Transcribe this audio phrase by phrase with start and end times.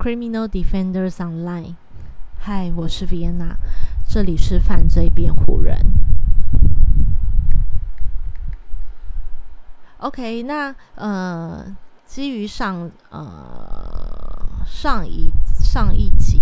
[0.00, 1.74] Criminal Defenders Online。
[2.38, 3.56] 嗨，我是 Vienna，
[4.08, 5.76] 这里是犯罪辩护人。
[9.98, 11.76] OK，那呃，
[12.06, 16.40] 基于上呃上一上一集，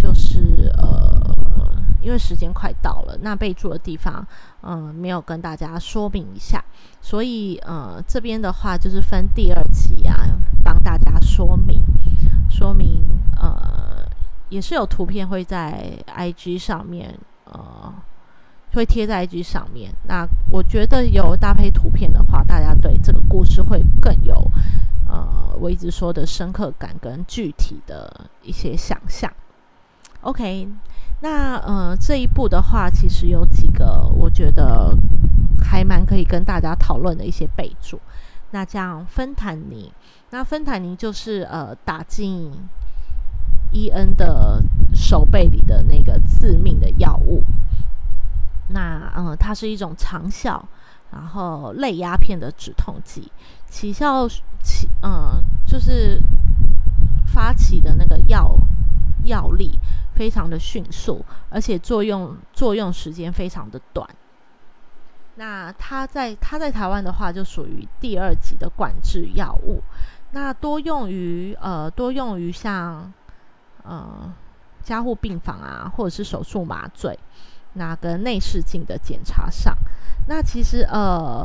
[0.00, 4.24] 就是呃，因为时间快到了，那备注的地方
[4.62, 6.64] 嗯没有跟大家说明一下，
[7.00, 11.82] 所以呃这边的话就是分第二集啊，帮大家说明
[12.56, 13.02] 说明
[13.36, 14.06] 呃
[14.48, 17.92] 也是有图片会在 IG 上面呃。
[18.74, 19.88] 会贴在 IG 上面。
[20.08, 24.34] 那我觉得有搭配图片的话，大家对这个故事会更有
[25.06, 29.32] 呃我一直说的深刻感跟具体的一些想象。
[30.22, 30.66] OK，
[31.20, 34.92] 那呃这一步的话，其实有几个我觉得
[35.62, 38.00] 还蛮可以跟大家讨论的一些备注。
[38.54, 39.92] 那这样芬坦尼，
[40.30, 42.52] 那芬坦尼就是呃打进
[43.72, 44.62] 伊恩的
[44.94, 47.42] 手背里的那个致命的药物。
[48.68, 50.64] 那嗯，它是一种长效，
[51.10, 53.28] 然后类鸦片的止痛剂，
[53.66, 54.28] 起效
[54.62, 56.22] 起嗯，就是
[57.26, 58.56] 发起的那个药
[59.24, 59.76] 药力
[60.14, 64.08] 非常的迅速，而且作用作用时间非常的短。
[65.36, 69.82] 那它在它在台湾的话，就属于第二级的管制药物，
[70.32, 73.12] 那多用于呃多用于像
[73.82, 74.32] 呃
[74.82, 77.18] 加护病房啊，或者是手术麻醉。
[77.76, 79.76] 那个内视镜的检查上，
[80.28, 81.44] 那其实呃，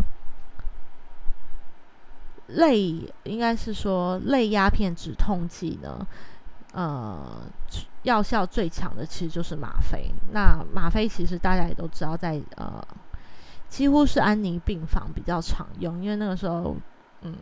[2.50, 2.80] 类
[3.24, 6.06] 应该是说类鸦片止痛剂呢，
[6.74, 7.42] 呃，
[8.04, 10.14] 药效最强的其实就是吗啡。
[10.32, 12.88] 那吗啡其实大家也都知道，在呃，
[13.70, 16.76] 几乎是安宁病房比较常用，因为那个时候，
[17.22, 17.36] 嗯，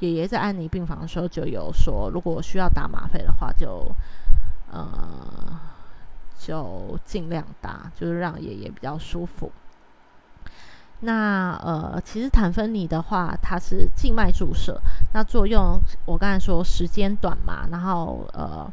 [0.00, 3.86] 爷爷在安宁病房的时候就有说，如果需要打吗啡的话，就
[4.70, 5.60] 呃。
[6.38, 9.50] 就尽量打，就是让爷爷比较舒服。
[11.00, 14.80] 那呃，其实坦芬尼的话，它是静脉注射，
[15.12, 18.70] 那作用我刚才说时间短嘛，然后呃，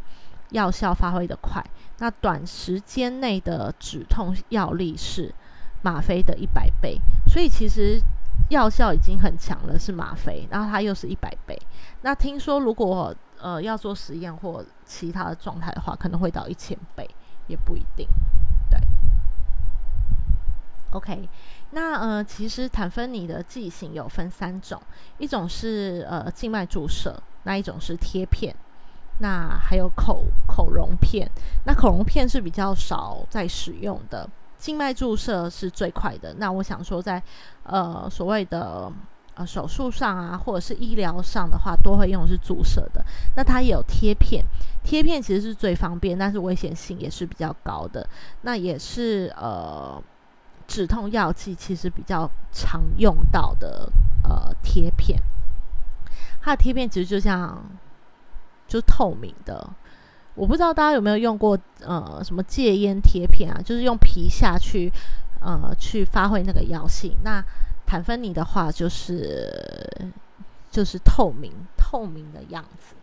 [0.50, 1.66] 药效发挥的快，
[1.98, 5.34] 那短时间内的止痛药力是
[5.84, 8.02] 吗啡的一百倍，所以其实
[8.50, 11.56] 药效已经很强了，是吗啡，然后它又是一百倍。
[12.02, 17.08] 那听说如果呃要做实验或其他的状态的话，可能会到一千倍。
[17.48, 18.08] 也不一定，
[18.70, 18.80] 对。
[20.92, 21.28] OK，
[21.72, 24.82] 那呃，其实坦芬尼的剂型有分三种，
[25.18, 28.56] 一种是呃静脉注射，那一种是贴片，
[29.20, 31.30] 那还有口口溶片。
[31.66, 34.30] 那口溶片是比较少在使用的，
[34.64, 36.34] 静脉注射是最快的。
[36.38, 37.22] 那我想说，在
[37.64, 38.90] 呃所谓的。
[39.36, 43.04] 呃，手术上啊，或者是医疗上的话，都会用的是注射的。
[43.36, 44.46] 那它也有贴片，
[44.84, 48.08] 贴片其实是最方便，但是危险性也是比较高的。
[48.44, 50.00] 那也是呃，
[50.68, 53.92] 止痛药剂其实比较常用到的
[54.24, 55.20] 呃贴片。
[56.40, 57.60] 它的贴片其实就像
[58.68, 59.68] 就透明的，
[60.36, 64.92] 我不知道大家有没有用过呃什么戒烟贴片啊，就是用皮下去
[65.40, 67.16] 呃去发挥那个药性。
[67.24, 67.44] 那
[67.86, 70.12] 坦芬尼的话就是
[70.72, 72.96] 就是透明透明的样子，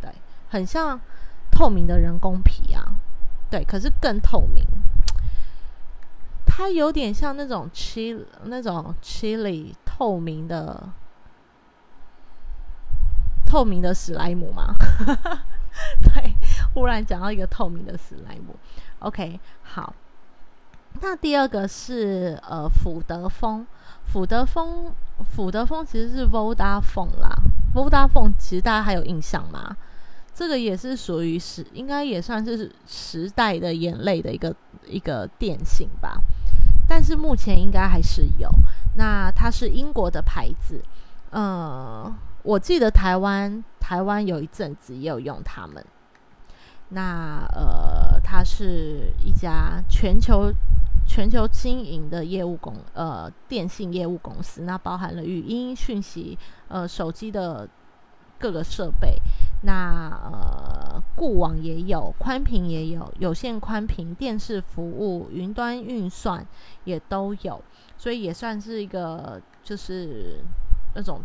[0.00, 0.12] 对，
[0.48, 1.00] 很像
[1.50, 2.96] 透明的人工皮啊，
[3.50, 4.64] 对，可是更透明，
[6.46, 10.90] 它有点像那种 chili 那种 chili 透明的
[13.44, 14.74] 透明的史莱姆吗？
[16.02, 16.33] 对，
[16.74, 18.54] 忽然讲到一个透明的史莱姆
[18.98, 19.94] ，OK，好。
[21.00, 23.66] 那第二个是呃，福德丰，
[24.04, 24.92] 福德丰，
[25.34, 27.34] 福德丰其实是 Vodafone 啦
[27.74, 29.76] ，Vodafone 其实大家还有印象吗？
[30.32, 34.54] 这个也是属于时，应该也算是时代的眼泪的一个
[34.86, 36.20] 一个电信吧。
[36.88, 38.48] 但是目前应该还是有。
[38.96, 40.80] 那它是英国的牌子，
[41.30, 42.12] 呃，
[42.44, 45.84] 我记得台湾台湾有一阵子也有用他们。
[46.90, 50.52] 那呃，它是一家全球。
[51.06, 56.36] 全球经营的业务公呃电信业务公司，那包含了语音讯息
[56.66, 57.68] 呃手机的
[58.38, 59.20] 各个设备，
[59.64, 66.44] 那呃固网也有，宽频也有，有线宽频电视服务，云端运算
[66.84, 67.62] 也都有，
[67.98, 70.42] 所以也算是一个就是
[70.94, 71.20] 那种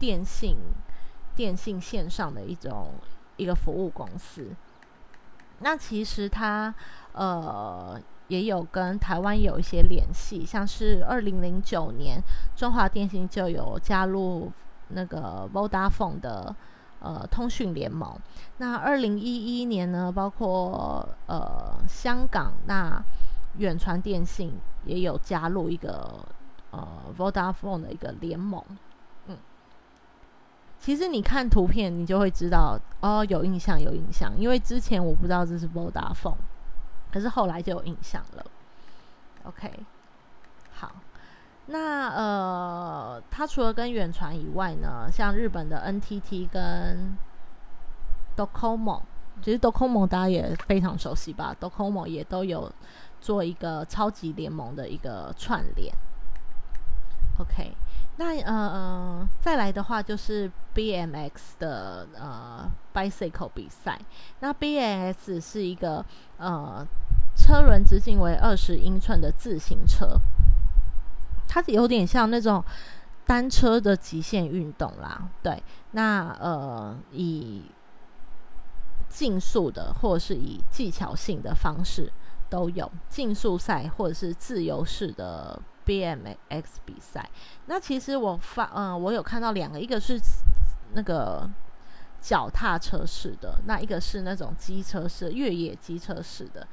[0.00, 0.56] 电信
[1.36, 2.94] 电信线上的一种
[3.42, 4.48] 一个服务公司。
[5.58, 6.74] 那其实它
[7.12, 8.00] 呃。
[8.28, 12.18] 也有跟台湾有一些联系，像是二零零九年，
[12.56, 14.50] 中华电信就有加入
[14.88, 16.54] 那个 Vodafone 的
[17.00, 18.18] 呃通讯联盟。
[18.56, 23.04] 那二零一一年呢，包括呃香港那
[23.58, 24.54] 远传电信
[24.86, 26.24] 也有加入一个
[26.70, 28.64] 呃 Vodafone 的一个联盟。
[30.82, 36.34] 其实你看图片，你就会知道哦，有印象，有印象，因为之前我不知道这是 Vodafone，
[37.12, 38.44] 可是后来就有印象了。
[39.44, 39.70] OK，
[40.72, 40.90] 好。
[41.66, 47.16] 那呃，它除了跟远传以外呢，像日本的 NTT 跟
[48.36, 49.02] Docomo，
[49.40, 52.68] 其实 Docomo 大家也非常熟悉吧？Docomo 也都有
[53.20, 55.94] 做一个超级联盟的一个串联。
[57.38, 57.74] OK，
[58.16, 63.98] 那呃呃，再来的话就是 BMX 的呃 bicycle 比赛。
[64.40, 66.04] 那 BMX 是一个
[66.36, 66.86] 呃
[67.34, 70.18] 车轮直径为二十英寸的自行车。
[71.48, 72.64] 它是有点像那种
[73.26, 75.62] 单车的极限运动啦，对。
[75.92, 77.62] 那呃，以
[79.08, 82.10] 竞速的或者是以技巧性的方式
[82.48, 87.28] 都有竞速赛或者是自由式的 BMX 比赛。
[87.66, 90.20] 那其实我发嗯，我有看到两个，一个是
[90.94, 91.48] 那个
[92.20, 96.66] 脚踏车式的，那一个是那种机车式越野机车式的。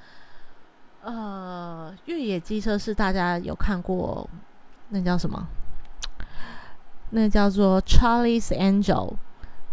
[1.01, 4.29] 呃，越野机车是大家有看过。
[4.89, 5.47] 那叫什么？
[7.11, 9.13] 那叫做 Charlie's Angel，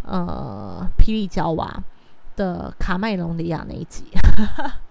[0.03, 1.83] 呃，霹雳娇娃
[2.37, 4.05] 的卡麦隆迪亚那一集，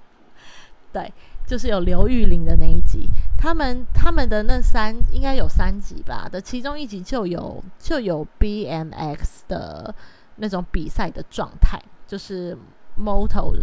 [0.92, 1.14] 对，
[1.48, 3.08] 就是有刘玉玲的那一集。
[3.46, 6.28] 他们他们的那三应该有三集吧？
[6.28, 9.94] 的其中一集就有就有 BMX 的
[10.38, 12.58] 那种比赛的状态，就是
[12.98, 13.54] moto，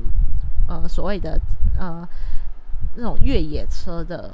[0.69, 1.37] 呃，所谓的
[1.76, 2.08] 呃
[2.94, 4.31] 那种越野车的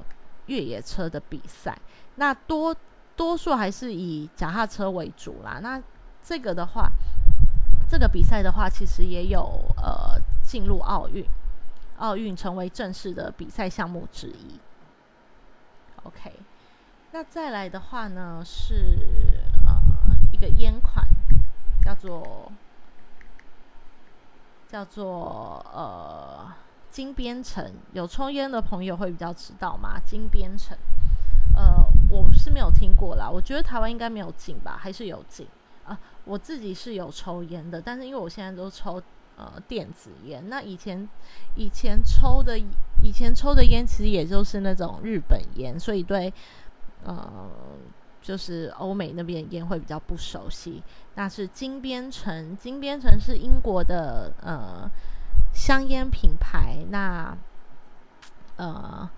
[0.48, 1.74] 越野车的比赛。
[2.16, 2.76] 那多
[3.16, 5.60] 多数还是以脚踏车为主啦。
[5.62, 5.82] 那
[6.22, 6.92] 这个的话，
[7.88, 11.24] 这个比赛的话，其实也有呃进入奥运，
[11.96, 14.60] 奥运成为正式的比赛项目之一。
[16.04, 16.32] OK，
[17.12, 18.98] 那再来的话呢，是
[19.66, 19.80] 呃
[20.32, 21.06] 一个烟款，
[21.84, 22.50] 叫做
[24.68, 26.52] 叫做呃
[26.90, 27.74] 金边城。
[27.92, 30.00] 有抽烟的朋友会比较知道吗？
[30.04, 30.76] 金边城。
[31.56, 33.28] 呃，我是没有听过啦。
[33.28, 35.46] 我觉得台湾应该没有禁吧，还是有禁
[35.84, 35.98] 啊？
[36.24, 39.02] 我自己是有抽烟的，但是因为我现在都抽
[39.38, 40.46] 呃电子烟。
[40.50, 41.08] 那以前
[41.54, 42.58] 以前抽的
[43.02, 46.32] 以前抽的烟，其实也就是那种日本烟，所以对
[47.04, 47.48] 呃
[48.20, 50.82] 就是欧美那边烟会比较不熟悉。
[51.14, 54.90] 那是金边城，金边城是英国的呃
[55.54, 56.84] 香烟品牌。
[56.90, 57.38] 那
[58.56, 59.08] 呃。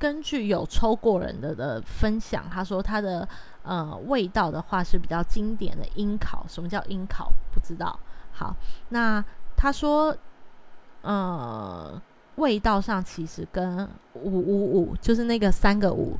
[0.00, 3.28] 根据有抽过人的的分享，他说他的
[3.62, 6.42] 呃味道的话是比较经典的樱烤。
[6.48, 7.30] 什么叫樱烤？
[7.52, 8.00] 不知道。
[8.32, 8.56] 好，
[8.88, 9.22] 那
[9.62, 10.16] 他说，
[11.02, 12.00] 呃，
[12.36, 16.16] 味道上其实跟五五五就是那个三个五，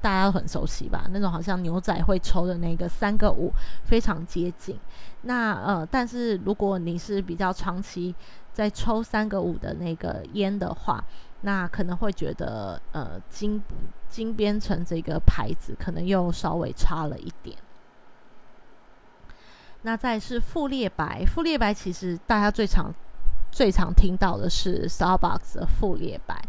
[0.00, 1.08] 大家都很熟悉吧？
[1.10, 3.50] 那种好像牛仔会抽的那个三个五
[3.84, 4.78] 非常接近。
[5.22, 8.14] 那呃，但是如果你是比较长期
[8.52, 11.04] 在抽三个五的那个烟的话，
[11.40, 13.60] 那可能会觉得，呃，金
[14.08, 17.56] 金边城这个牌子可能又稍微差了一点。
[19.82, 22.94] 那再是富列白，富列白其实大家最常
[23.50, 26.42] 最常听到的是 Starbucks 的富列白。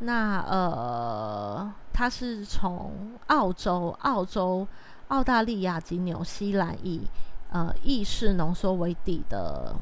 [0.00, 4.66] 那呃，它是从澳洲、澳洲、
[5.08, 7.02] 澳大利亚及纽西兰以
[7.50, 9.74] 呃意式浓缩为底的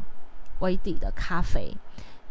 [0.61, 1.77] 为底的咖啡。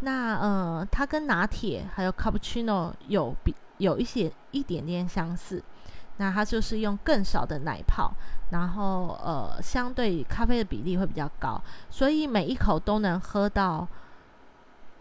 [0.02, 5.64] 那呃，它跟拿铁还有 cappuccino 有比有一些一点点相似。
[6.18, 8.12] 那它就是用更少的奶泡，
[8.52, 13.88] 然后呃，相对咖啡的比例会比较高，所以每一口都能喝到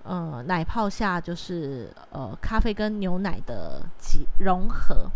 [0.04, 5.10] 呃奶泡下就是呃咖啡跟牛奶的几融合。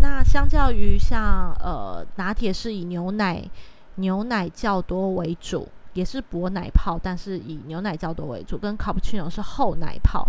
[0.00, 3.42] 那相较于像呃拿铁是以牛奶
[3.96, 5.68] 牛奶较多为主。
[5.94, 8.58] 也是薄奶泡，但是以牛奶较多为主。
[8.58, 10.28] 跟 cappuccino 是厚奶泡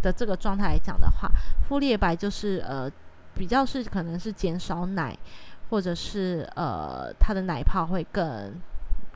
[0.00, 1.30] 的这个状态来讲的话，
[1.68, 2.90] 富列白就是呃
[3.34, 5.16] 比较是可能是减少奶，
[5.70, 8.52] 或者是呃它的奶泡会更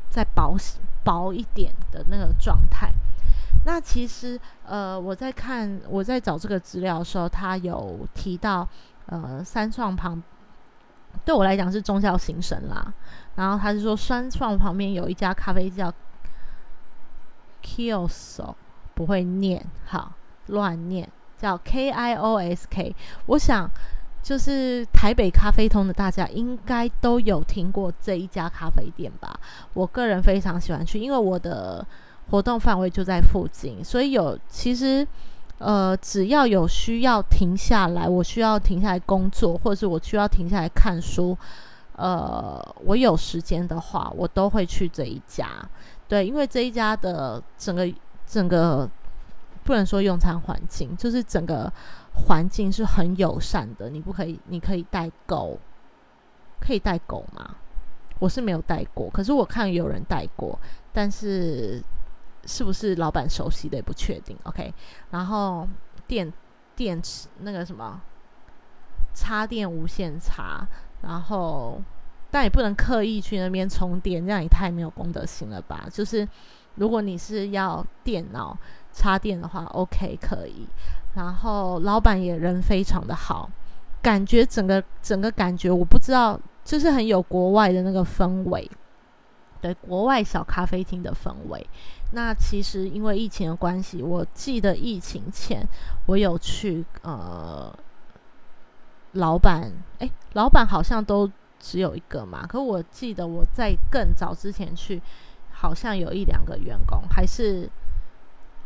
[0.08, 0.56] 再薄
[1.04, 2.90] 薄一点的那个状态。
[3.64, 8.68] 那其实呃我在看我在找这个资料的时候，他有提到
[9.06, 10.22] 呃三创旁。
[11.24, 12.92] 对我来讲是宗教行神啦，
[13.36, 15.90] 然后他是说三创旁边有一家咖啡叫
[17.62, 18.54] Kiosk，
[18.92, 20.12] 不会念，好
[20.48, 21.08] 乱念，
[21.38, 22.94] 叫 K I O S K。
[23.24, 23.66] 我想
[24.26, 29.38] 就是台北咖啡通的大家应该都有听过这一家咖啡店吧？
[29.72, 31.86] 我个人非常喜欢去，因为我的
[32.28, 35.06] 活动范围就在附近，所以有其实
[35.58, 41.38] 呃，只要有需要停下来，我需要停下来工作，或者是我需要停下来看书，
[41.94, 45.46] 呃，我有时间的话，我都会去这一家。
[46.08, 47.88] 对，因为这一家的整个
[48.26, 48.90] 整个
[49.62, 51.72] 不能说用餐环境，就是整个。
[52.16, 55.58] 环境是很友善的，你不可以，你可以带狗，
[56.58, 57.56] 可以带狗吗？
[58.18, 60.58] 我是没有带过，可是我看有人带过，
[60.92, 61.82] 但是
[62.46, 64.36] 是不是老板熟悉的也不确定。
[64.44, 64.72] OK，
[65.10, 65.68] 然后
[66.06, 66.32] 电
[66.74, 68.00] 电池那个什么
[69.14, 70.66] 插电无线插，
[71.02, 71.80] 然后
[72.30, 75.86] 但也不能刻意去那边充电，这样也太没有公德心了吧？
[75.92, 76.26] 就是
[76.76, 78.56] 如果你是要电脑
[78.92, 80.66] 插电的话，OK 可以。
[81.16, 83.50] 然后老板也人非常的好，
[84.02, 88.70] 感觉整个整个感觉我不知道，就是很有国外的那个氛围，
[89.62, 91.66] 对国外小咖啡厅的氛围。
[92.12, 95.66] 那其实因为疫情的关系，我记得疫情前
[96.04, 97.74] 我有去呃，
[99.12, 105.00] 老板哎，老板好像都只有一个嘛，可我记得我在更早之前去，
[105.50, 107.70] 好像有一两个员工还是。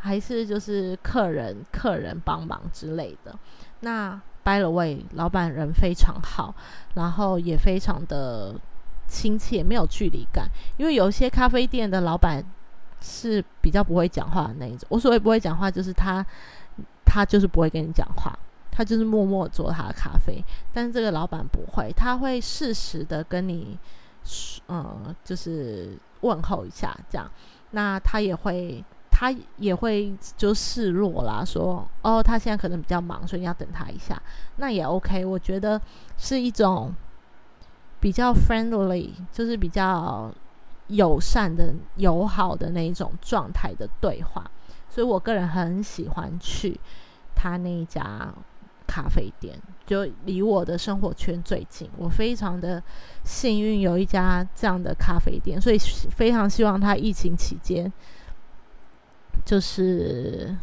[0.01, 3.39] 还是就是客人客人帮忙之类的。
[3.81, 6.55] 那 by the way，老板人非常好，
[6.95, 8.55] 然后也非常的
[9.07, 10.49] 亲切，没有距离感。
[10.79, 12.43] 因为有些咖啡店的老板
[13.03, 14.87] 是比较不会讲话的那一种。
[14.89, 16.25] 我所谓不会讲话，就是他
[17.05, 18.37] 他就是不会跟你讲话，
[18.71, 20.43] 他就是默默做他的咖啡。
[20.73, 23.79] 但是这个老板不会，他会适时的跟你，
[24.69, 27.31] 嗯，就是问候一下这样。
[27.73, 28.83] 那他也会。
[29.21, 34.19] 他也会就示弱啦，说哦，他现在可能比较忙，所以你要等他一下，
[34.57, 35.27] 那也 OK。
[35.27, 35.79] 我觉得
[36.17, 36.91] 是一种
[38.01, 40.33] 比较 friendly，就是比较
[40.87, 44.51] 友善的、友好的那一种状态的对话，
[44.89, 46.81] 所以我个人很喜欢去
[47.35, 48.33] 他那一家
[48.87, 51.91] 咖啡店，就离我的生活圈最近。
[51.99, 52.83] 我非常的
[53.23, 57.93] 幸运有一家这样的咖啡店，所以非常希望他疫情期间。
[59.45, 60.57] 就是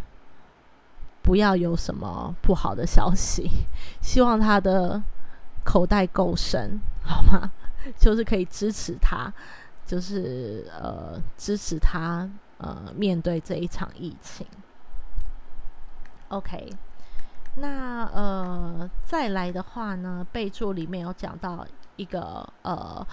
[1.21, 3.49] 不要有什么不好的消息，
[4.01, 5.01] 希望他的
[5.63, 7.51] 口袋够深，好吗？
[7.97, 9.31] 就是可以支持他，
[9.85, 14.45] 就是呃支持他呃面对这一场疫情。
[16.29, 16.69] OK，
[17.55, 23.05] 那呃再来的话呢，备注里面有讲到一个呃。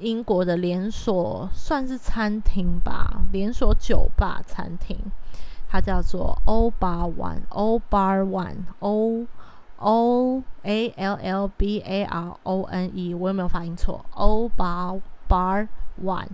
[0.00, 4.98] 英国的连锁算是餐厅吧，连锁酒吧餐厅，
[5.68, 9.26] 它叫做 O Bar One，O One，O
[9.76, 15.68] O A L L B A R O N E，我有没有发音错？O Bar Bar
[16.02, 16.28] One，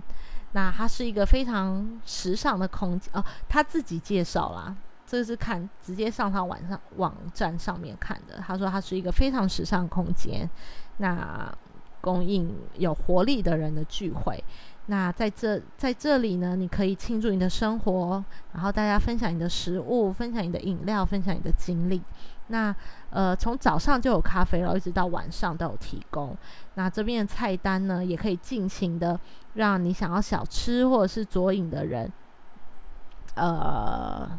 [0.53, 10.49] 那它是一个非常时尚的空间哦，他自己介绍啦，这是看直接上他网上网站上面看的，他说它是一个非常时尚空间，
[10.97, 11.53] 那。
[12.01, 14.43] 供应有活力的人的聚会，
[14.85, 18.23] 那在这在这里呢，你可以庆祝你的生活，
[18.53, 22.01] 然后大家分享你的食物，分享你的饮料，分享你的经历。
[22.49, 22.73] 那
[23.09, 26.33] 呃，从早上就有咖啡然后一直到晚上都有提供。
[26.75, 29.19] 那这边的菜单呢，也可以尽情的
[29.55, 32.09] 让你想要小吃或者是佐饮的人，
[33.35, 34.29] 呃，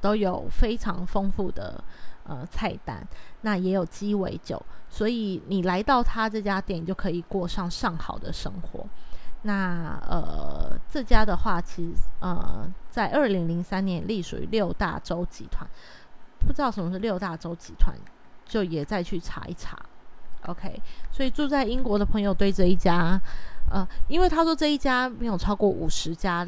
[0.00, 1.82] 都有非常丰富的。
[2.24, 3.04] 呃，菜单
[3.40, 8.86] 那也有鸡尾酒，所以你来到他这家店，就可以过上上好的生活。
[9.42, 15.68] 那呃，这家的话，其实呃，在二零零三年隶属于六大洲集团，
[16.38, 17.96] 不知道什么是六大洲集团，
[18.44, 19.76] 就也再去查一查。
[20.46, 20.80] OK，
[21.10, 23.20] 所以住在英国的朋友对这一家，
[23.72, 26.46] 呃，因为他说这一家没有超过五十家。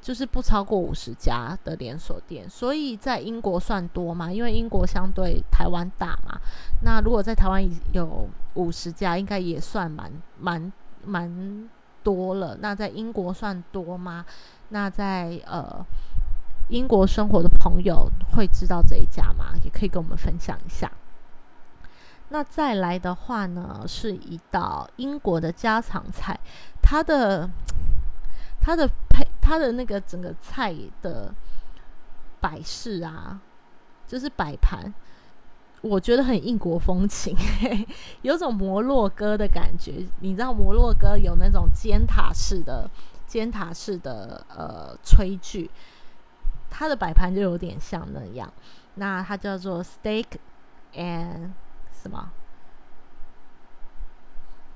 [0.00, 4.32] 就是不超过五十家的连锁店，所以在英国算多嘛？
[4.32, 6.40] 因为英国相对台湾大嘛。
[6.82, 7.62] 那如果在台湾
[7.92, 10.72] 有五十家，应该也算蛮蛮
[11.04, 11.68] 蛮
[12.02, 12.56] 多了。
[12.60, 14.24] 那在英国算多吗？
[14.70, 15.84] 那在呃
[16.68, 19.52] 英国生活的朋友会知道这一家吗？
[19.64, 20.90] 也可以跟我们分享一下。
[22.30, 26.38] 那再来的话呢，是一道英国的家常菜，
[26.82, 27.48] 它的
[28.60, 29.26] 它的配。
[29.40, 31.34] 它的那个整个菜的
[32.38, 33.40] 摆饰啊，
[34.06, 34.92] 就是摆盘，
[35.80, 37.34] 我觉得很异国风情，
[38.20, 40.06] 有种摩洛哥的感觉。
[40.20, 42.90] 你知道摩洛哥有那种尖塔式的
[43.26, 45.70] 尖塔式的呃炊具，
[46.68, 48.52] 它的摆盘就有点像那样。
[48.96, 50.26] 那它叫做 steak
[50.92, 51.52] and
[51.90, 52.30] 什么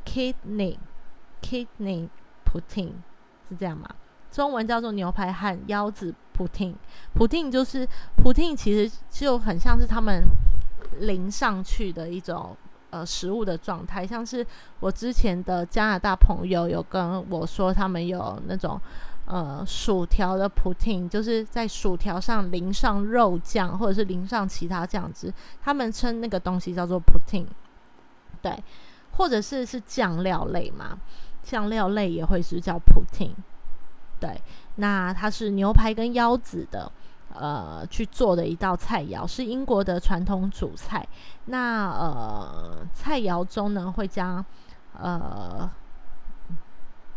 [0.07, 0.79] ？kidney
[1.43, 2.09] kidney
[2.47, 2.93] pudding
[3.53, 3.89] 是这样吗？
[4.31, 6.75] 中文叫做牛排和腰子 pudding。
[7.15, 10.25] pudding 就是布丁其实就很像是他们
[11.01, 12.57] 淋上去的一种
[12.91, 14.45] 呃食物的状态，像是
[14.81, 18.81] 我之前的加拿大朋友有跟我说，他们有那种。
[19.25, 25.33] 呃，薯条的布丁就是在薯条上淋上肉酱，或者是淋上其他酱汁，
[25.63, 27.47] 他们称那个东西叫做布丁
[28.43, 28.53] 对，
[29.13, 30.99] 或者是是酱料类嘛，
[31.43, 33.35] 酱料类也会是叫 pudding，
[34.21, 34.41] 对，
[34.77, 36.91] 那它是牛排跟腰子的，
[37.35, 41.07] 呃，去做的一道菜肴，是英国的传统主菜。
[41.47, 44.45] 那呃，菜肴中呢会将
[45.01, 45.69] 呃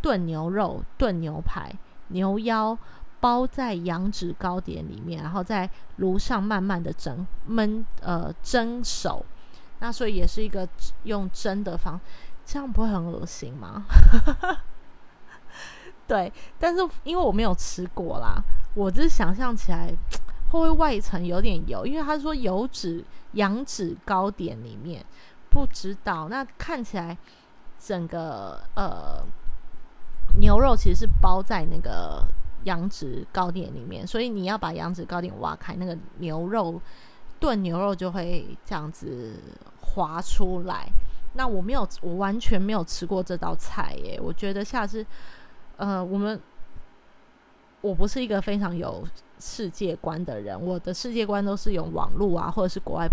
[0.01, 1.71] 炖牛肉、炖牛排。
[2.09, 2.77] 牛腰
[3.19, 9.25] 包在羊脂糕点里面，然后在炉上慢慢的蒸焖呃蒸熟，
[9.79, 10.67] 那所以也是一个
[11.03, 11.99] 用蒸的方，
[12.45, 13.85] 这样不会很恶心吗？
[16.07, 18.41] 对，但是因为我没有吃过啦，
[18.75, 19.87] 我只是想象起来
[20.51, 21.85] 会不会外层有点油？
[21.85, 25.03] 因为他说油脂羊脂糕点里面
[25.49, 27.17] 不知道，那看起来
[27.79, 29.23] 整个呃。
[30.37, 32.27] 牛肉其实是包在那个
[32.65, 36.81] 羊脂糕点里面，所以你要把羊脂糕点挖开，那个牛肉
[37.39, 39.39] 炖牛肉就会这样子
[39.79, 40.89] 滑出来。
[41.37, 44.19] 那我没有，我完全没有吃过这道菜耶。
[44.21, 45.05] 我觉得下次，
[45.77, 46.39] 呃，我们
[47.81, 49.05] 我不是一个非常有
[49.37, 53.07] 世界观的人，我的世界观都是用网络啊，或者是国外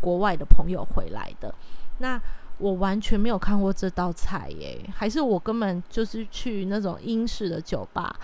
[0.00, 1.54] 国外的朋友回来的。
[1.98, 2.20] 那
[2.58, 8.16] 我完全没有看过这道菜耶，还是我根本就是去那种英式的酒吧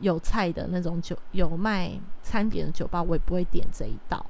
[0.00, 4.26] 有菜的那种酒有卖餐点的酒吧，我也不会点这一道。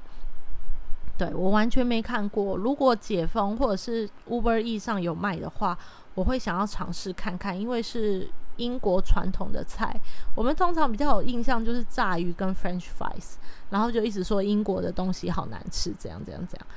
[1.19, 2.55] 对我完全没看过。
[2.55, 5.77] 如果解封或者是 Uber E 上有卖的话，
[6.15, 9.93] 我会想要尝试看看，因为是英国传统的菜。
[10.33, 13.33] 我们通常比较有印象就是炸鱼跟 French fries，
[13.69, 16.67] 然后就一直说英国的东西好难吃，这样这样这样。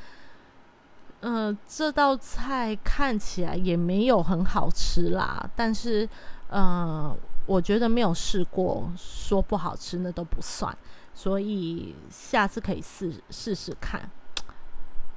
[1.24, 6.08] 嗯，这道菜看起来也没有很好吃啦，但是，
[6.50, 7.16] 嗯，
[7.46, 10.76] 我觉得没有试过，说不好吃那都不算，
[11.14, 14.10] 所以下次可以试试试看，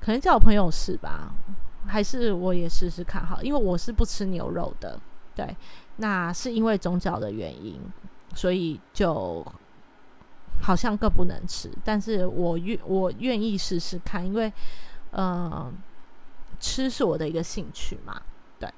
[0.06, 1.34] 可能叫我朋友试吧，
[1.88, 5.00] 还是我也试试看好，因为我是不吃牛肉的，
[5.34, 5.58] 对，
[5.96, 7.82] 那是因为宗教的原因，
[8.36, 9.44] 所以就
[10.62, 14.54] 好像更不能吃，但是我愿我愿意试试看，因为，
[15.14, 15.74] 嗯。
[16.58, 18.20] 吃是我的一个兴趣嘛，
[18.58, 18.74] 对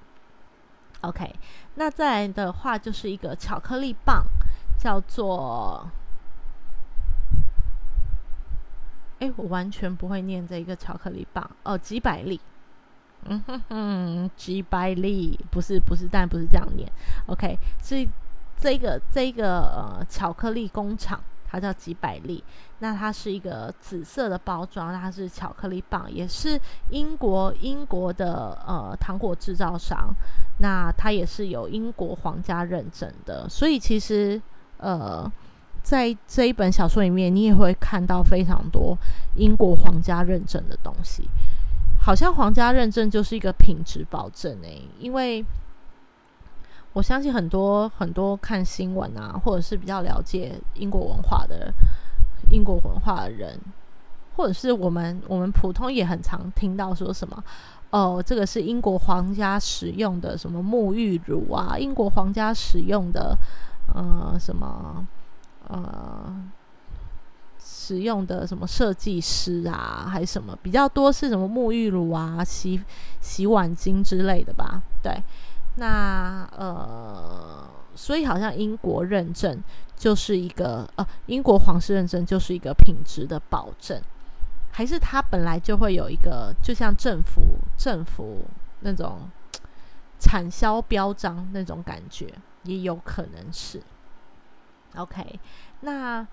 [1.01, 1.31] ，OK，
[1.75, 4.25] 那再来的话就是一个巧克力棒，
[4.79, 5.87] 叫做，
[9.19, 12.39] 哎，我完全不会念这一个巧克力棒哦，几百粒，
[13.25, 16.91] 嗯哼哼，几百粒，不是不是，但不是这样念
[17.27, 18.07] ，OK，是
[18.57, 21.19] 这个这个呃巧克力工厂。
[21.49, 22.43] 它叫几百粒，
[22.79, 30.13] 那它是一个紫色的包装，它是巧克力棒，也是英国英国的呃糖果制造商，
[30.59, 34.41] 那它也是有英国皇家认证的，所以其实
[34.75, 35.25] 呃
[35.89, 38.97] 在这一本小说里面，你也会看到非常多
[39.35, 41.29] 英国皇家认证的东西，
[42.01, 45.45] 好像皇家认证就是一个品质保证诶，因为。
[46.93, 51.71] 我相信很多很多看新闻啊，或者是比较了解英国文化的
[52.49, 53.59] 英国文化的人，
[54.35, 57.43] 或者是我们我们普通也很常听到说什么
[57.91, 63.37] 哦，这个是英国皇家使用的什么沐浴乳啊，英国皇家使用的
[63.93, 65.05] 呃什么
[65.69, 66.33] 呃
[67.59, 72.81] 使用的什么设计师啊，还是什么比较多是什么沐浴乳啊、洗
[73.21, 74.81] 洗碗巾之类的吧？
[75.01, 75.21] 对。
[75.79, 79.63] 那呃，所以好像英国认证
[79.95, 84.01] 就是一个呃，英国皇室认证就是一个品质的保证，
[84.71, 87.41] 还是它本来就会有一个，就像政府
[87.77, 88.45] 政府
[88.79, 89.29] 那种
[90.19, 93.79] 产销标章那种感觉，也有可能是。
[94.95, 95.39] OK，
[95.81, 96.25] 那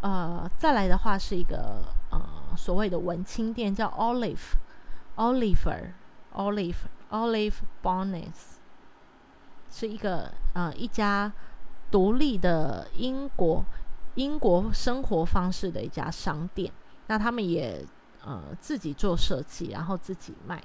[0.00, 2.20] 呃，再来的话是一个呃
[2.56, 6.76] 所谓的文青店，叫 Olive，Oliver，Olive。
[7.12, 8.56] Olive Bonnets，
[9.70, 11.30] 是一个呃一家
[11.90, 13.62] 独立的英国
[14.14, 16.72] 英国生活方式的一家商店。
[17.08, 17.84] 那他们也
[18.24, 20.62] 呃自己做设计，然后自己卖。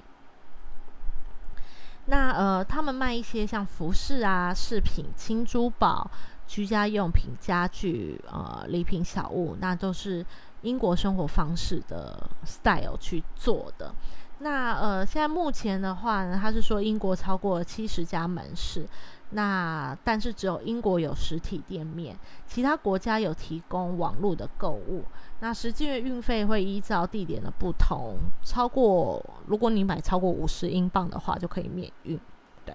[2.06, 6.10] 那呃他们卖一些像服饰啊、饰品、轻珠宝、
[6.48, 10.24] 居家用品、家具、呃礼品小物，那都是
[10.62, 13.94] 英国生活方式的 style 去做的。
[14.40, 18.86] 那呃，现在目前的话呢，他是说英国超过七十家门市，
[19.30, 25.04] 那但是只有英国有实体店面，其他国家有提供网络的购物。
[25.40, 32.18] 那实际的运费会依照地点的不同，超过如果你买超过五十英镑的话，就可以免运。
[32.64, 32.74] 对，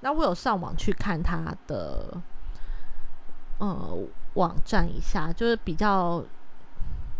[0.00, 2.20] 那我有上网去看它的
[3.62, 3.98] 呃
[4.34, 6.22] 网站一下，就是比较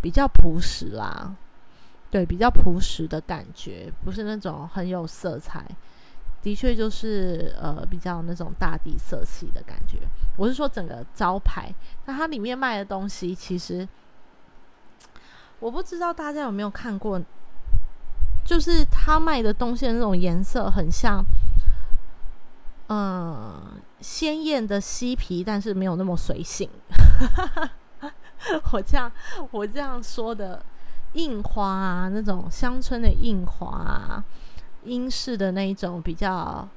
[0.01, 1.33] 比较朴实啦，
[2.11, 5.65] 对，比较朴实的感觉，不是那种很有色彩，
[6.43, 9.99] 的确就是呃比较那种大地色系的感觉。
[10.37, 11.73] 我是说整个招牌，
[12.07, 13.89] 那它里面卖的东西其实。
[15.61, 17.23] 我不知道大家有没有看过，
[18.45, 21.25] 就是他卖的东西的那种颜色很像，
[22.95, 26.69] 嗯，鲜艳的漆皮，但是没有那么随性。
[28.73, 29.11] 我这样
[29.51, 30.63] 我这样说的，
[31.15, 34.23] 印花啊，那种乡村的印花啊，
[34.85, 36.69] 英式的那一种比较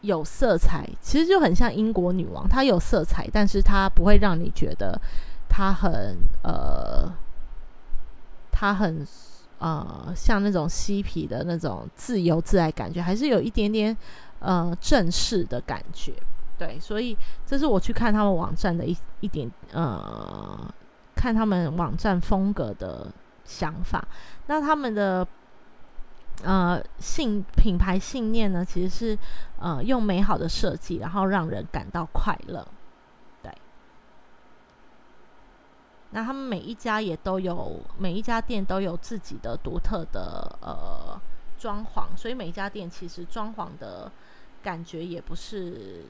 [0.00, 4.98] 有色彩，其实就很像英国女王，她有色彩，但是她不会让你觉得
[5.50, 7.12] 她很呃。
[8.58, 9.06] 她很
[9.58, 13.94] 呃像那种嬉皮的那种自由自在感觉，还是有一点点
[14.40, 16.14] 呃正式的感觉。
[16.58, 20.58] 对，所以这是我去看他们网站的一一点呃，
[21.14, 23.12] 看他们网站风格的
[23.44, 24.02] 想法。
[24.46, 25.26] 那他们的
[26.42, 29.18] 呃信品牌信念呢，其实是
[29.58, 32.66] 呃用美好的设计，然后让人感到快乐。
[33.42, 33.52] 对
[36.12, 41.05] 那他们每一家也都有，每一家店都有自己的独特的呃
[41.58, 44.10] 装潢，所以每一家店其实装潢的
[44.62, 46.04] 感觉也不是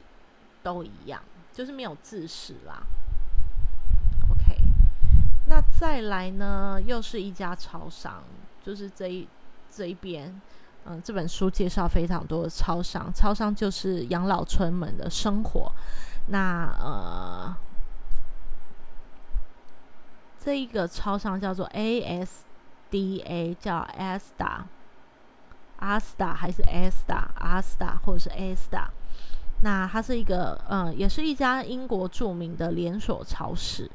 [0.63, 2.83] 都一样，就是没有自视啦。
[4.31, 4.61] OK，
[5.49, 8.23] 那再来呢，又是一家超商，
[8.65, 9.29] 就是这一
[9.71, 10.41] 这一边，
[10.85, 15.73] 嗯，这本书介绍非常多的超商，超商就是养老村们的生活。
[16.29, 17.57] 那呃。
[20.39, 24.63] 这一个超商叫做 ASDA，叫 Asda
[25.81, 28.87] Asta，Asta 还是 Asta，Asta 或者是 Asta。
[29.63, 33.91] 那它是一个，嗯，也是一家英国著名的连锁超市。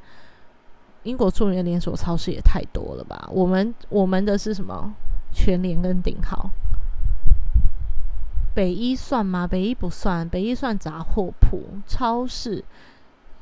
[1.03, 3.27] 英国著名的连锁超市也太多了吧？
[3.31, 4.93] 我们我们的是什么？
[5.31, 6.49] 全联跟顶好。
[8.53, 9.47] 北一算吗？
[9.47, 12.63] 北一不算，北一算杂货铺、超市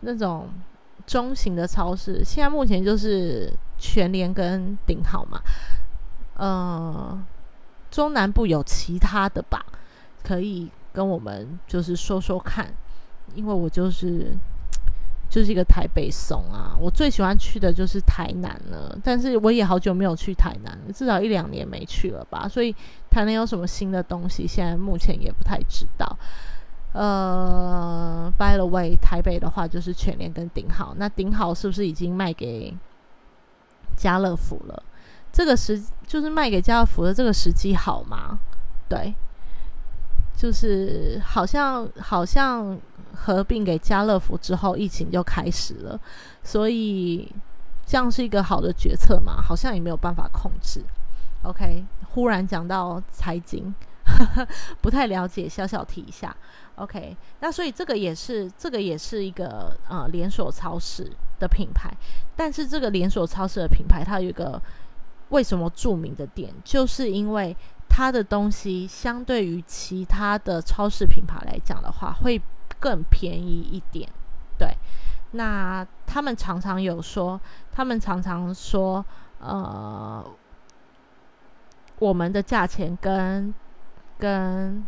[0.01, 0.49] 那种。
[1.07, 5.41] 中型的超市，现在目前就是全联跟顶好嘛。
[6.35, 7.19] 呃，
[7.89, 9.65] 中南部有其他的吧？
[10.23, 12.71] 可以跟我们就是说说看，
[13.35, 14.35] 因为我就是
[15.29, 16.75] 就是一个台北怂啊。
[16.79, 22.47] 我最喜欢去的就是台南了，但是我也好久没有去台南了，至少一两年没去了吧。
[22.47, 22.75] 所以
[23.09, 26.17] 台南有什么新的东西，现在目前也不太知道。
[26.91, 32.75] 呃，by the way，台北的话就是全联跟顶好，那顶好是不是已经卖给
[33.95, 34.83] 家乐福了？
[35.31, 38.39] 这个时就是卖给家乐福的这个时机好吗？
[38.87, 39.13] 对，
[40.35, 42.79] 就是好像好像
[43.13, 45.99] 合并给家乐福之后，疫情就开始了，
[46.43, 47.31] 所以
[47.85, 49.41] 这样是一个好的决策嘛？
[49.41, 50.83] 好像也没有办法控制。
[51.43, 53.73] OK，忽然讲到财经。
[54.81, 56.35] 不太了解，小小提一下。
[56.75, 61.95] OK，那所以这个也是这个也是一个呃连锁超市的品牌，
[62.35, 64.59] 但是这个连锁超市的品牌它有一个
[65.29, 67.55] 为什么著名的点，就是因为
[67.87, 72.41] 它的东西相对于其他的超市品牌来讲的话，会
[72.79, 74.09] 更便宜一点。
[74.57, 74.75] 对，
[75.31, 77.39] 那他们常常有说，
[77.71, 79.05] 他们常常说，
[79.39, 80.25] 呃，
[81.99, 83.53] 我们的价钱跟
[84.17, 84.85] 跟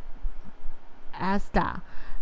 [1.19, 1.75] Asta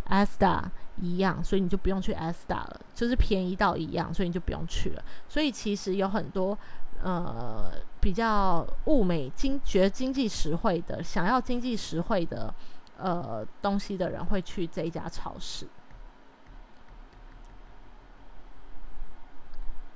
[0.08, 0.63] Asta
[1.01, 5.03] 一样，所以你就不用去 Asta 了，就是便宜到一样，所以你就不用去了。
[5.27, 6.58] 所以其实有很多
[7.04, 12.54] 呃比较物美经觉得经济实惠的，想要经济实惠的
[12.98, 15.68] 呃东西的人会去这一家超市。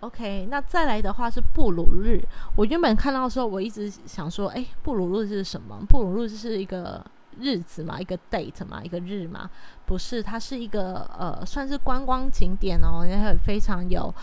[0.01, 2.21] OK，那再来的话是布鲁日。
[2.57, 5.79] 我原本看到的时候，我一直想说，哎，布鲁日是什么？
[5.87, 7.01] 布鲁日是一个
[7.39, 9.49] 日子嘛，一个 date 嘛，一个日嘛？
[9.85, 14.13] 不是，它是一个呃，算是观光景点哦，也很非常有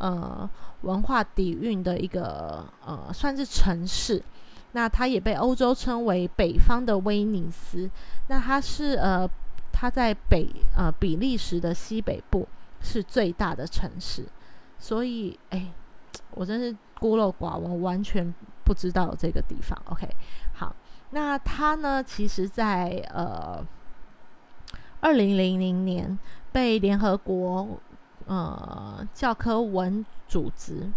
[0.00, 0.48] 呃
[0.80, 4.20] 文化底蕴的一个呃，算是城市。
[4.72, 7.90] 那它也被欧洲称为北方的威尼斯。
[8.28, 9.28] 那它是呃，
[9.72, 12.46] 它在北呃比利时的西北部
[12.80, 14.24] 是最大的城市。
[14.78, 15.72] 所以，哎，
[16.30, 18.32] 我真是孤陋寡闻，完全
[18.64, 19.76] 不知道这个地方。
[19.86, 20.08] OK，
[20.54, 20.74] 好，
[21.10, 23.62] 那他呢，其实在呃
[25.00, 26.16] 二零零零年
[26.52, 27.66] 被联合国
[28.30, 30.88] 呃教科文组织。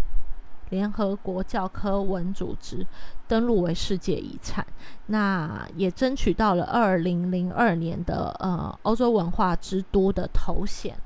[0.69, 2.83] 联合国教科文组织
[3.27, 4.65] 登录为世界遗产，
[5.05, 10.97] 那也争取到了二零零二年的呃欧洲文化之都的头衔。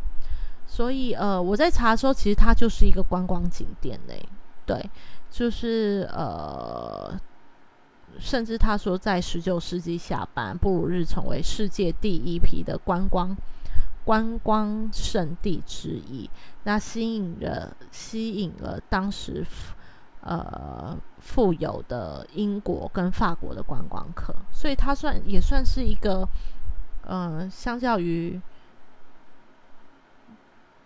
[0.65, 4.23] 所以呃我在查的时候，其实它就是一个观光景点嘞。
[4.65, 4.89] 对，
[5.29, 7.13] 就是呃，
[8.17, 13.35] 甚至他说在十九世纪下半，布鲁日成为世界第一批的观光。
[14.07, 16.29] 观光圣地之一，
[16.63, 19.45] 那吸引了吸引了当时
[20.21, 26.25] 呃富有的英国跟法国的观光客，所以它算也算是一个
[27.03, 28.39] 呃，相较于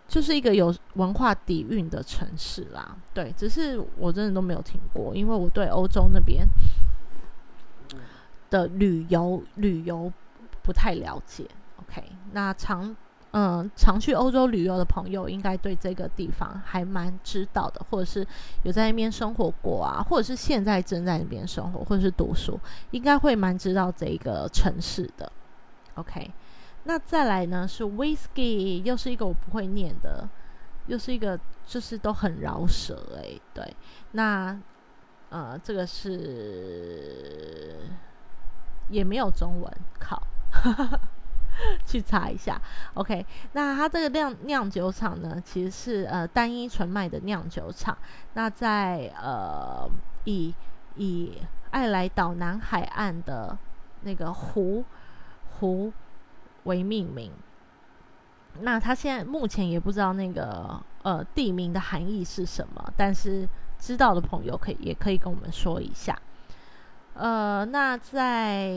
[0.08, 2.96] 就是一个有文化底蕴的城市啦。
[3.14, 6.44] 对，只是我真的都没有听过，因为我对欧洲那边
[8.50, 10.12] 的旅游旅游
[10.60, 11.48] 不太了解。
[11.76, 12.96] OK，那长。
[13.32, 18.26] 嗯，常去欧洲旅游的朋友应该对这个地方还蛮知道的，或者是
[18.62, 25.32] 有在那边生活过啊，或者是现在正在那边生活或者是读书，应该会蛮知道这个城市的。
[25.94, 26.30] OK，
[26.84, 30.28] 那再来呢是 Whisky，又是一个我不会念的，
[30.86, 33.40] 又是一个就是都很饶舌诶。
[33.54, 33.74] 对，
[34.10, 34.60] 那
[35.30, 37.80] 呃这个是
[38.90, 40.22] 也没有中文，靠。
[41.84, 42.60] 去查一下
[42.94, 43.24] ，OK。
[43.52, 47.96] 那它这个酿酿酒厂呢，其实是呃单一纯麦的酿酒厂。
[48.34, 49.88] 那在呃
[50.24, 50.54] 以
[50.96, 51.38] 以
[51.70, 53.56] 爱来岛南海岸的
[54.02, 54.84] 那个湖
[55.50, 55.92] 湖
[56.64, 57.30] 为命名。
[58.60, 66.18] 那他现在目前也不知道那个呃地名的含义是什么，但是知道的朋友可以也可以跟我们说一下。
[67.14, 68.74] 呃，那在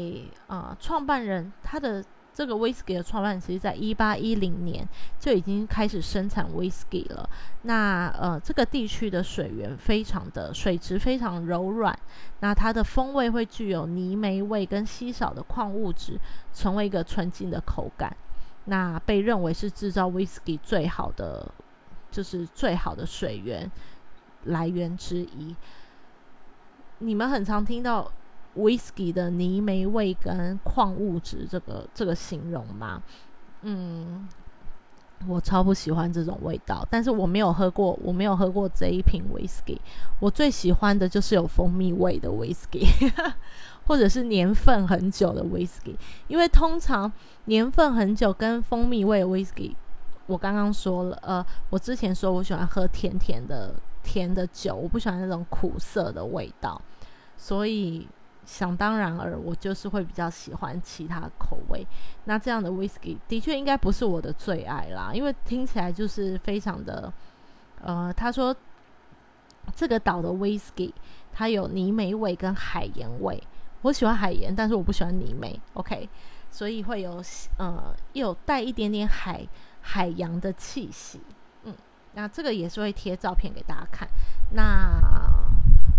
[0.48, 2.04] 呃创办人他的。
[2.36, 4.86] 这个 whisky 的创办其实在一八一零年
[5.18, 7.30] 就已经开始生产 whisky 了。
[7.62, 11.98] 那呃，这个地区的水源非常的水质非常柔软，
[12.42, 16.20] 那它的风味会具有泥煤味跟稀少的矿物质，
[16.54, 18.14] 成为一个纯净的口感。
[18.66, 21.50] 那被认为是制造 whisky 最好的，
[22.12, 23.72] 就是最好的水源
[24.44, 25.56] 来源之一。
[26.98, 28.12] 你们很常听到。
[28.58, 33.02] Whisky 的泥煤味跟矿物质，这个这个形容吗？
[33.62, 34.28] 嗯，
[35.28, 39.78] 我超不喜欢这种味道，但是我没有喝过，我没有喝过这一瓶 whisky。
[40.20, 42.86] 我最喜欢的就是有蜂蜜味的 whisky，
[43.88, 45.96] 或者是年份很久的 whisky。
[46.28, 47.12] 因为通常
[47.46, 49.74] 年份很久跟蜂蜜味 whisky，
[50.28, 56.80] 我刚刚说了，呃，我之前说我喜欢喝甜甜的甜的酒，我不喜欢那种苦涩的味道，
[57.38, 58.08] 所以。
[58.46, 61.86] 想当然而我就是会比较喜欢其他口味。
[62.26, 67.12] 那这样的 whisky 的确应该不是我的最爱啦，因为听起来就是非常的……
[67.82, 68.56] 呃，他说
[69.76, 70.94] 这个岛的 whisky
[71.34, 73.42] 它有泥煤味跟海盐味。
[73.82, 75.60] 我喜欢海盐，但是我不喜欢泥煤。
[75.74, 76.08] OK，
[76.50, 77.22] 所以会有
[77.58, 79.46] 呃有带一点点海
[79.82, 81.22] 海洋的气息。
[81.64, 81.74] 嗯，
[82.14, 84.08] 那这个也是会贴照片给大家看。
[84.52, 85.02] 那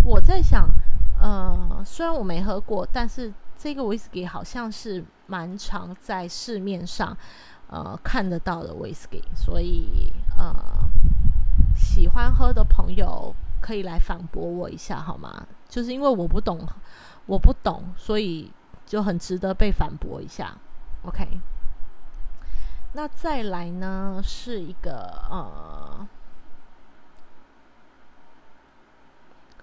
[0.05, 0.69] 我在想。
[1.21, 7.17] 呃，虽然我没喝过，但是这个 whisky 好像是蛮常在市面上
[7.69, 10.55] 呃看得到的 whisky，所以呃
[11.75, 15.47] 喜欢喝的朋友可以来反驳我一下好吗？
[15.69, 16.67] 就是因为我不懂，
[17.27, 18.53] 我不懂，所以
[18.85, 20.57] 就很值得被反驳一下。
[21.03, 21.41] OK，
[22.93, 26.07] 那再来呢是一个呃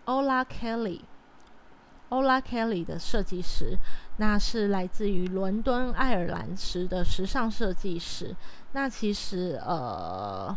[0.05, 1.01] ，Ola Kelly。
[2.13, 3.75] Ola Kelly 的设计师，
[4.17, 8.35] 那是来自于伦敦爱尔兰时的时尚设计师。
[8.73, 10.55] 那其实呃，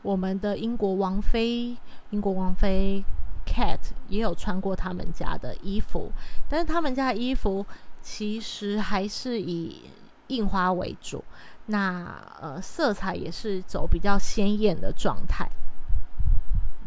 [0.00, 1.76] 我们的英国王妃，
[2.08, 3.04] 英国王妃
[3.44, 6.10] Cat 也有穿过他们家的衣服，
[6.48, 7.66] 但是他们家的衣服
[8.00, 9.82] 其实还是以
[10.28, 11.22] 印花为主，
[11.66, 15.46] 那呃色彩也是走比较鲜艳的状态，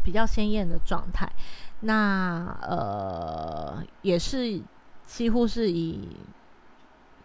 [0.02, 1.30] 比较鲜艳的状态。
[1.80, 4.60] 那呃，也是
[5.06, 6.16] 几乎是以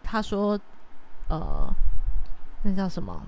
[0.02, 0.58] 他说，
[1.28, 1.72] 呃，
[2.62, 3.20] 那叫什么？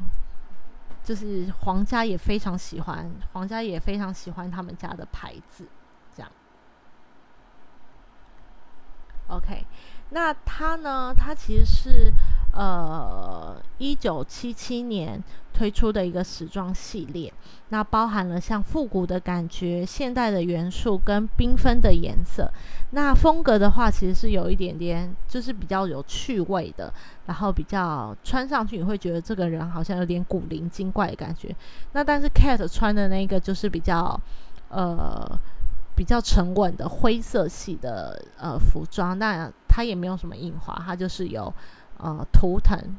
[1.02, 5.66] 就是皇家也非常喜欢，皇家也非常喜欢他们家的牌子，
[6.14, 6.30] 这样。
[9.28, 9.64] OK，
[10.10, 11.14] 那他呢？
[11.14, 12.12] 他其实是
[12.56, 17.32] 呃一九七七年推出的一个时装系列，
[17.68, 22.50] 那包含了像复古的感觉、现代的元素跟缤纷的颜色。
[22.90, 26.92] 那风格的话，其实是有一点点，就是比较有趣味的，
[27.26, 31.54] 然后比较穿上去你会觉得这个人好像有点古灵精怪的感觉。
[31.92, 34.18] 那但是 Cat 穿的那个就是比较
[34.68, 35.38] 呃
[35.94, 41.52] 比较沉稳的灰色系的呃服装，那它也没有什么印花，它就是有
[41.98, 42.96] 呃图腾，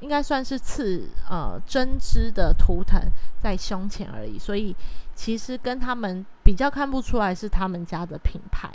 [0.00, 3.00] 应该算是刺呃针织的图腾
[3.42, 4.74] 在胸前而已，所以
[5.14, 8.70] 其实跟他们比较看不出来是他们家的品牌。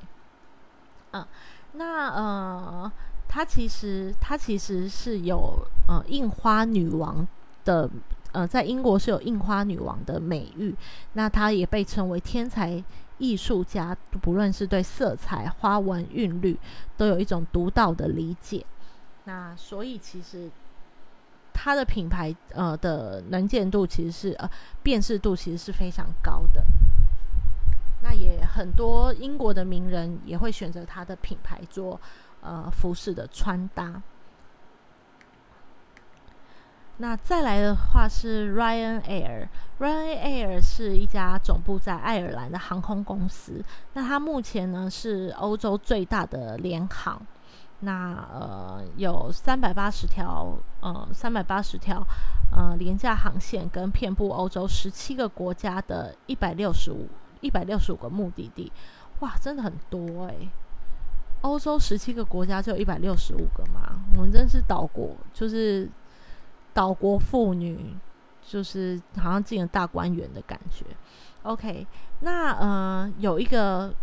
[1.11, 1.25] 嗯，
[1.73, 2.91] 那呃，
[3.27, 7.27] 它其实它其实是有呃印花女王
[7.63, 7.89] 的，
[8.33, 10.75] 呃，在英国是有印花女王的美誉。
[11.13, 12.83] 那它也被称为天才
[13.17, 16.59] 艺术家，不论是对色彩、花纹、韵律，
[16.97, 18.65] 都有一种独到的理解。
[19.25, 20.49] 那所以其实
[21.53, 24.49] 它的品牌呃的能见度其实是呃
[24.81, 26.63] 辨识度其实是非常高的。
[28.01, 31.99] 那也很多英国的名人也会选择它的品牌做
[32.41, 34.01] 呃服饰的穿搭。
[36.97, 43.61] 那再来的话是 Ryan Air，Ryan Air 是一家总部在爱尔兰的航空公司。
[43.93, 47.21] 那它目前呢是欧洲最大的联航，
[47.86, 52.06] 那呃有三百八十条呃三百八十条
[52.52, 57.08] 呃廉价航线，跟遍布欧洲十七个国家的一百六十五。
[57.41, 58.71] 一百六十五个目的地，
[59.19, 60.34] 哇，真的很多哎！
[61.41, 65.88] 欧洲十七个国家就有一百六十五个嘛，我们真是岛国，就是
[66.74, 67.95] 岛国妇女，
[68.41, 70.86] 就是好像进了大观园的感觉。
[71.43, 71.86] OK，
[72.21, 73.93] 那呃，有一个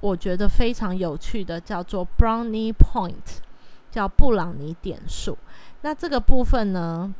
[0.00, 3.38] 我觉得非常有趣的，叫做 Brownie Point，
[3.90, 5.36] 叫布朗尼点数。
[5.82, 7.14] 那这个部分呢？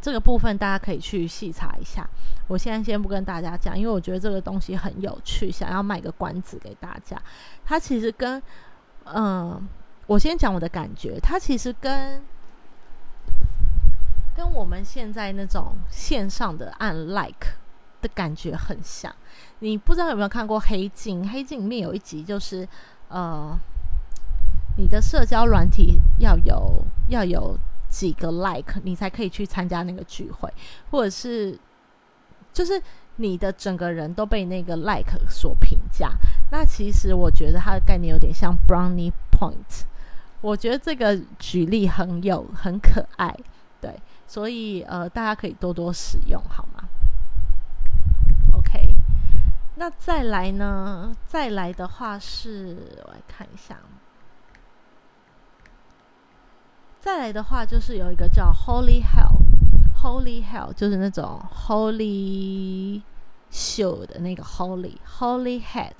[0.00, 2.06] 这个部分大家可以去细查一下，
[2.46, 7.16] 我现在先不跟大家讲，因为我觉得这个东西很有趣，想要卖个关子给大家。
[7.64, 8.42] 它其实跟，
[9.06, 9.66] 嗯，
[10.06, 12.22] 我先讲我的感觉，它其实跟
[14.36, 17.56] 跟我们现在那种线上的按 like
[18.04, 19.10] 的感觉很像。
[19.60, 21.22] 你不知道有没有看过《黑镜》？
[21.28, 22.68] 《黑镜》里面有一集就是，
[23.08, 23.58] 呃，
[24.76, 27.58] 你的社交软体要有要有。
[27.94, 30.52] 几个 like 你才可以去参加那个聚会，
[30.90, 31.56] 或者是
[32.52, 32.82] 就是
[33.18, 36.10] 你的整个人都被那个 like 所评价。
[36.50, 39.84] 那其实我觉得它的概念有点像 brownie point。
[40.40, 43.32] 我觉得这个举例很有很可爱，
[43.80, 43.94] 对，
[44.26, 46.88] 所以呃大家可以多多使用，好吗
[49.76, 51.14] 那再来呢？
[51.26, 53.76] 再来的话是我来看一下。
[57.00, 63.02] 再来的话，就是有一个叫 Holy Hell，Holy Hell 就是那种 Holy
[63.52, 65.92] Show 的那个 Holy Holy Head，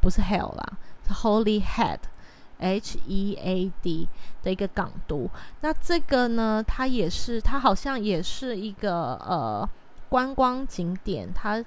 [0.00, 0.72] 不是 Hell 啦，
[1.06, 4.08] 是 Holy Head，H E A D
[4.42, 5.30] 的一个港独。
[5.60, 9.68] 那这个呢，它也是，它好像也是一个呃
[10.08, 11.32] 观光景点。
[11.32, 11.64] 它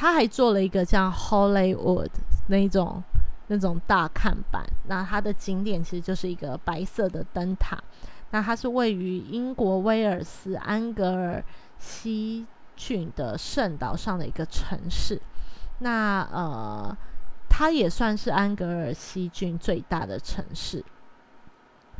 [0.00, 2.08] 他还做了一个叫 Hollywood
[2.48, 3.02] 那种。
[3.52, 7.76] 那种大看板，那它的景点其实就是一个白色的灯塔。
[8.30, 11.44] 那它是位于英国威尔斯安格尔
[11.76, 15.20] 西郡的圣岛上的一个城市。
[15.80, 16.96] 那呃，
[17.48, 20.84] 它也算是安格尔西郡最大的城市。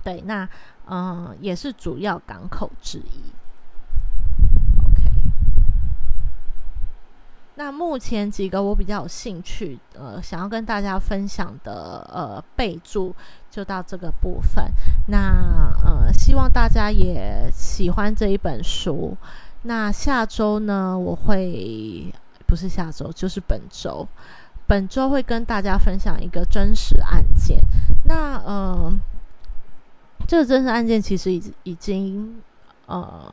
[0.05, 0.49] 对，那
[0.87, 3.33] 嗯，也是主要港口之一。
[7.57, 13.15] 那目前几个我比较有兴趣，呃，想要跟大家分享的，呃，备注
[13.51, 14.65] 就到这个部分。
[15.09, 19.15] 那呃，希望大家也喜欢这一本书。
[19.65, 22.11] 那下周呢，我会
[22.47, 24.09] 不是下周，就是本周，
[24.67, 27.61] 本周会跟大家分享一个真实案件。
[28.05, 28.91] 那呃，
[30.27, 32.41] 这个真实案件其实已已经
[32.87, 33.31] 呃。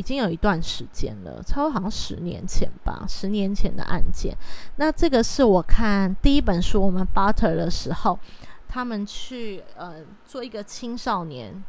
[0.00, 4.34] 已经有一段时间了，差不多好像十年前吧，十年前的案件。
[4.76, 8.18] 那这个是我看第一本书，我们 Butter 的时候，
[8.66, 11.62] 他们去呃做一个青少年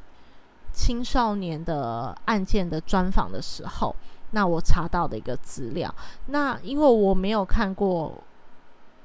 [0.72, 3.94] 青少年的案件的专访的时候，
[4.32, 5.94] 那我查到的一个资料。
[6.28, 8.18] 那因为我没有看过，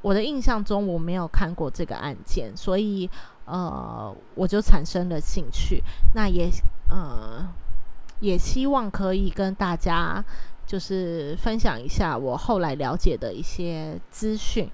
[0.03, 3.11] 我的印象中我没有看过这个案件，所以
[3.45, 5.83] 呃我就产生了兴趣。
[6.15, 6.49] 那也
[6.91, 7.45] 呃。
[8.21, 10.25] 也希望可以跟大家
[10.67, 14.71] 就是分享一下我后来了解的一些资讯。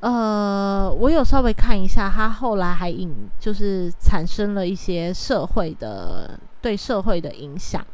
[0.00, 7.86] 呃，我有稍微看一下，他后来还引就是产生了一些社会的对社会的影响，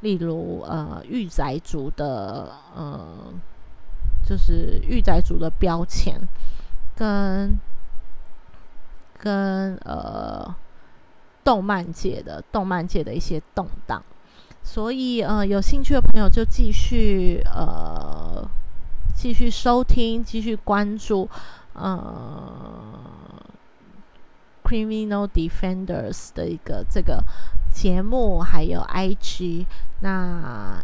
[0.00, 3.32] 例如呃御宅族的呃
[4.26, 6.20] 就是御宅族的标签
[6.96, 7.56] 跟
[9.16, 10.52] 跟呃
[11.44, 14.02] 动漫界的动漫界的一些动荡，
[14.62, 18.48] 所以呃有兴趣的朋友就继续呃。
[19.16, 21.26] 继续收听，继续关注，
[21.72, 22.52] 呃
[24.64, 27.22] ，Criminal Defenders 的一个这个
[27.72, 29.66] 节目，还有 IG，
[30.00, 30.82] 那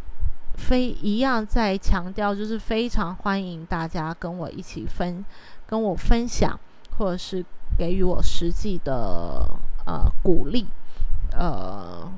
[0.55, 5.23] 非一样在强调，就是非常欢迎大家跟我一起分，
[5.67, 6.59] 跟我分享，
[6.97, 7.45] 或者是
[7.77, 9.45] 给予我实际的
[9.87, 10.67] 呃鼓励，
[11.33, 12.11] 呃，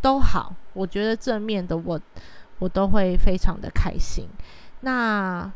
[0.00, 2.00] 都好，我觉得正面的我
[2.58, 4.28] 我都会非常的开心。
[4.80, 5.50] 那，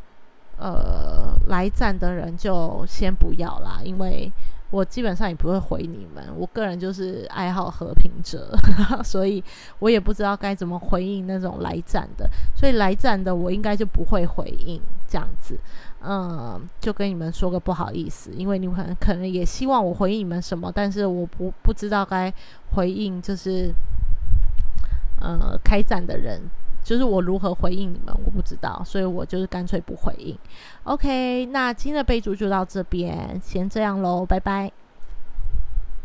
[0.59, 4.31] 呃，来站的人就先不要啦，因为
[4.71, 6.25] 我基本上也不会回你们。
[6.37, 8.55] 我个人就是爱好和平者，
[9.05, 9.43] 所以
[9.79, 12.29] 我也不知道该怎么回应那种来站的。
[12.55, 15.59] 所以来站的我应该就不会回应这样子。
[16.07, 22.33] 嗯，就跟你们说个不好意思，因为你们可能也希望我回应你们什么，但是我不不知道该
[22.75, 23.73] 回应，就是
[25.21, 26.41] 呃开展的人。
[26.85, 30.39] 就是我如何回应你们，我不知道，所以我就是干脆不回应。
[30.83, 34.71] OK，那今天的备注就到这边，先这样喽，拜拜。